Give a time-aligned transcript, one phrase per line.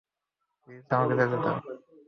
[0.59, 1.57] Please, আমাদের যেতে দাও।